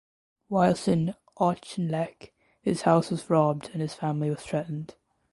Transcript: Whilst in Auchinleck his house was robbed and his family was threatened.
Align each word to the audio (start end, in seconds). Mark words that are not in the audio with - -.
Whilst 0.49 0.87
in 0.87 1.13
Auchinleck 1.39 2.31
his 2.63 2.81
house 2.81 3.11
was 3.11 3.29
robbed 3.29 3.69
and 3.73 3.83
his 3.83 3.93
family 3.93 4.31
was 4.31 4.41
threatened. 4.41 4.95